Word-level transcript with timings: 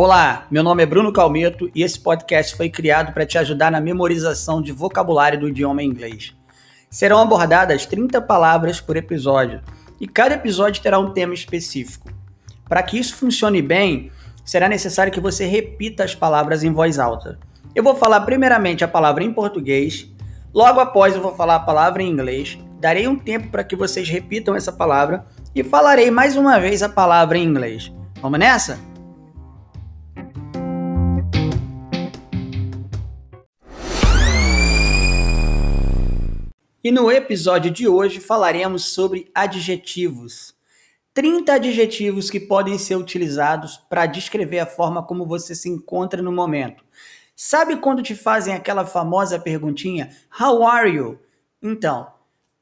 Olá, 0.00 0.46
meu 0.48 0.62
nome 0.62 0.80
é 0.80 0.86
Bruno 0.86 1.12
Calmeto 1.12 1.68
e 1.74 1.82
esse 1.82 1.98
podcast 1.98 2.56
foi 2.56 2.70
criado 2.70 3.12
para 3.12 3.26
te 3.26 3.36
ajudar 3.36 3.68
na 3.68 3.80
memorização 3.80 4.62
de 4.62 4.70
vocabulário 4.70 5.40
do 5.40 5.48
idioma 5.48 5.82
inglês. 5.82 6.36
Serão 6.88 7.18
abordadas 7.18 7.84
30 7.84 8.22
palavras 8.22 8.80
por 8.80 8.96
episódio 8.96 9.60
e 10.00 10.06
cada 10.06 10.36
episódio 10.36 10.80
terá 10.80 11.00
um 11.00 11.10
tema 11.10 11.34
específico. 11.34 12.12
Para 12.68 12.80
que 12.84 12.96
isso 12.96 13.16
funcione 13.16 13.60
bem, 13.60 14.12
será 14.44 14.68
necessário 14.68 15.12
que 15.12 15.18
você 15.18 15.46
repita 15.46 16.04
as 16.04 16.14
palavras 16.14 16.62
em 16.62 16.72
voz 16.72 17.00
alta. 17.00 17.36
Eu 17.74 17.82
vou 17.82 17.96
falar 17.96 18.20
primeiramente 18.20 18.84
a 18.84 18.88
palavra 18.88 19.24
em 19.24 19.32
português, 19.32 20.08
logo 20.54 20.78
após 20.78 21.16
eu 21.16 21.20
vou 21.20 21.34
falar 21.34 21.56
a 21.56 21.60
palavra 21.66 22.04
em 22.04 22.08
inglês, 22.08 22.56
darei 22.78 23.08
um 23.08 23.18
tempo 23.18 23.48
para 23.48 23.64
que 23.64 23.74
vocês 23.74 24.08
repitam 24.08 24.54
essa 24.54 24.70
palavra 24.70 25.26
e 25.52 25.64
falarei 25.64 26.08
mais 26.08 26.36
uma 26.36 26.60
vez 26.60 26.84
a 26.84 26.88
palavra 26.88 27.36
em 27.36 27.42
inglês. 27.42 27.92
Vamos 28.22 28.38
nessa? 28.38 28.87
E 36.88 36.90
no 36.90 37.12
episódio 37.12 37.70
de 37.70 37.86
hoje 37.86 38.18
falaremos 38.18 38.86
sobre 38.86 39.30
adjetivos. 39.34 40.54
30 41.12 41.52
adjetivos 41.52 42.30
que 42.30 42.40
podem 42.40 42.78
ser 42.78 42.96
utilizados 42.96 43.76
para 43.76 44.06
descrever 44.06 44.60
a 44.60 44.64
forma 44.64 45.02
como 45.02 45.26
você 45.26 45.54
se 45.54 45.68
encontra 45.68 46.22
no 46.22 46.32
momento. 46.32 46.82
Sabe 47.36 47.76
quando 47.76 48.02
te 48.02 48.14
fazem 48.14 48.54
aquela 48.54 48.86
famosa 48.86 49.38
perguntinha: 49.38 50.16
How 50.40 50.66
are 50.66 50.90
you? 50.90 51.18
Então, 51.60 52.10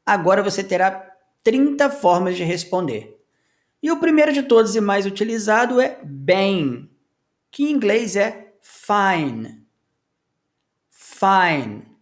agora 0.04 0.42
você 0.42 0.64
terá 0.64 1.08
30 1.44 1.88
formas 1.88 2.36
de 2.36 2.42
responder. 2.42 3.24
E 3.80 3.92
o 3.92 4.00
primeiro 4.00 4.32
de 4.32 4.42
todos 4.42 4.74
e 4.74 4.80
mais 4.80 5.06
utilizado 5.06 5.80
é 5.80 6.00
bem, 6.02 6.90
que 7.48 7.62
em 7.62 7.70
inglês 7.70 8.16
é 8.16 8.54
fine. 8.60 9.64
Fine. 10.90 11.95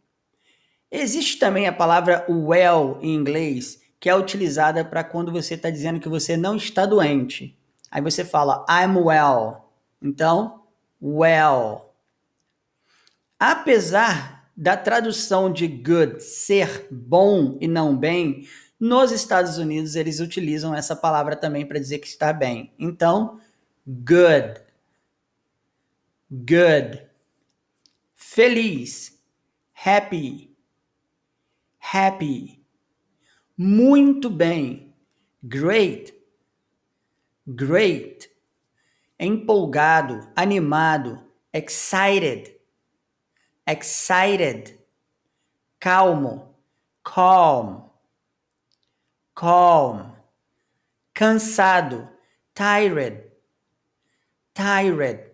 Existe 0.96 1.40
também 1.40 1.66
a 1.66 1.72
palavra 1.72 2.24
well 2.28 3.00
em 3.02 3.16
inglês, 3.16 3.82
que 3.98 4.08
é 4.08 4.14
utilizada 4.14 4.84
para 4.84 5.02
quando 5.02 5.32
você 5.32 5.54
está 5.54 5.68
dizendo 5.68 5.98
que 5.98 6.08
você 6.08 6.36
não 6.36 6.54
está 6.54 6.86
doente. 6.86 7.58
Aí 7.90 8.00
você 8.00 8.24
fala 8.24 8.64
I'm 8.70 8.96
well. 8.98 9.72
Então, 10.00 10.62
well. 11.02 11.92
Apesar 13.36 14.48
da 14.56 14.76
tradução 14.76 15.52
de 15.52 15.66
good 15.66 16.22
ser 16.22 16.86
bom 16.92 17.58
e 17.60 17.66
não 17.66 17.96
bem, 17.96 18.46
nos 18.78 19.10
Estados 19.10 19.58
Unidos 19.58 19.96
eles 19.96 20.20
utilizam 20.20 20.72
essa 20.72 20.94
palavra 20.94 21.34
também 21.34 21.66
para 21.66 21.80
dizer 21.80 21.98
que 21.98 22.06
está 22.06 22.32
bem. 22.32 22.72
Então, 22.78 23.40
good. 23.84 24.62
Good. 26.30 27.04
Feliz. 28.14 29.20
Happy 29.74 30.53
happy. 31.94 32.60
Muito 33.56 34.28
bem. 34.28 34.92
Great. 35.48 36.12
Great. 37.46 38.28
Empolgado, 39.16 40.28
animado, 40.34 41.20
excited. 41.52 42.52
Excited. 43.64 44.76
Calmo. 45.80 46.56
Calm. 47.04 47.88
Calm. 49.36 50.16
Cansado. 51.14 52.08
Tired. 52.56 53.30
Tired. 54.52 55.30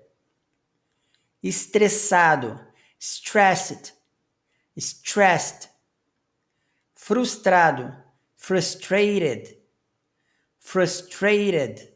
Estressado. 1.42 2.60
Stressed. 2.98 3.94
Stressed 4.78 5.69
frustrado, 7.10 7.92
frustrated, 8.36 9.56
frustrated, 10.60 11.88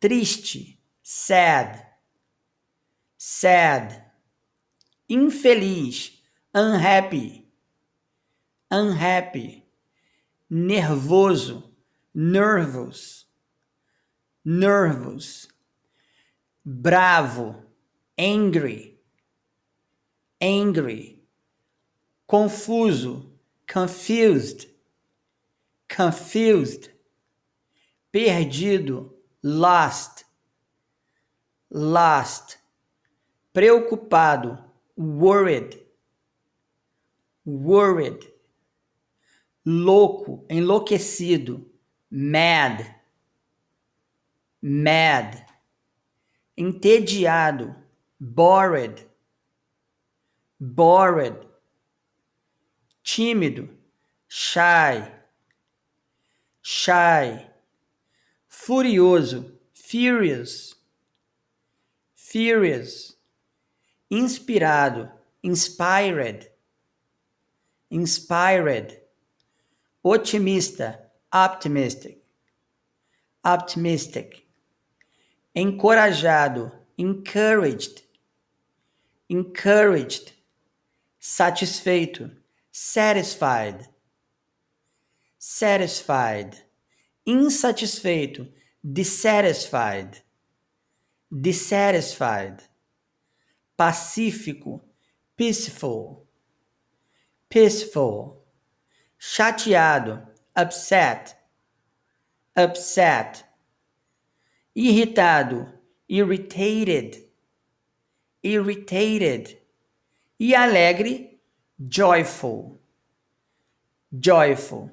triste, 0.00 0.76
sad, 1.00 1.86
sad, 3.16 4.06
infeliz, 5.08 6.18
unhappy, 6.52 7.46
unhappy, 8.72 9.66
nervoso, 10.50 11.62
nervous, 12.12 13.26
nervous, 14.44 15.46
bravo, 16.66 17.54
angry, 18.18 18.98
angry, 20.40 21.22
confuso, 22.28 23.31
confused, 23.72 24.66
confused, 25.88 26.90
perdido, 28.12 29.10
lost, 29.42 30.26
lost, 31.70 32.58
preocupado, 33.54 34.62
worried, 34.94 35.74
worried, 37.46 38.22
louco, 39.66 40.44
enlouquecido, 40.50 41.64
mad, 42.10 42.94
mad, 44.60 45.46
entediado, 46.58 47.74
bored, 48.20 49.00
bored 50.60 51.51
tímido, 53.04 53.68
shy, 54.28 55.10
shy, 56.62 57.46
furioso, 58.48 59.52
furious, 59.74 60.74
furious, 62.14 63.16
inspirado, 64.10 65.10
inspired, 65.42 66.48
inspired, 67.90 68.98
otimista, 70.04 70.98
optimistic, 71.32 72.18
optimistic, 73.44 74.46
encorajado, 75.54 76.72
encouraged, 76.96 78.02
encouraged, 79.28 80.32
satisfeito, 81.18 82.30
satisfied, 82.72 83.86
satisfied, 85.38 86.56
insatisfeito, 87.26 88.48
dissatisfied, 88.82 90.22
dissatisfied, 91.30 92.62
pacífico, 93.78 94.80
peaceful, 95.36 96.26
peaceful, 97.50 98.42
chateado, 99.20 100.26
upset, 100.56 101.36
upset, 102.56 103.44
irritado, 104.74 105.70
irritated, 106.08 107.22
irritated, 108.42 109.58
e 110.40 110.54
alegre, 110.54 111.31
joyful. 111.88 112.78
Joyful. 114.12 114.90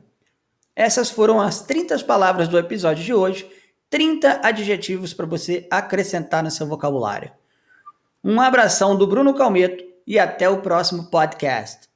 Essas 0.76 1.10
foram 1.10 1.42
as 1.42 1.62
30 1.62 2.00
palavras 2.06 2.48
do 2.48 2.58
episódio 2.58 3.04
de 3.04 3.14
hoje, 3.14 3.50
30 3.90 4.40
adjetivos 4.42 5.14
para 5.14 5.26
você 5.26 5.68
acrescentar 5.70 6.42
no 6.42 6.50
seu 6.50 6.66
vocabulário. 6.66 7.32
Um 8.24 8.40
abração 8.40 8.96
do 8.96 9.08
Bruno 9.08 9.34
Calmeto 9.34 9.84
e 10.08 10.18
até 10.18 10.48
o 10.50 10.62
próximo 10.62 11.10
podcast. 11.10 11.89